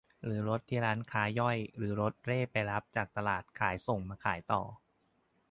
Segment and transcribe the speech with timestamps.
[0.27, 4.61] แต่รถที่ร้านค้ารายย่อยหรือรถเร่ไปรับจากตลาดขายส่งมาขายต่อ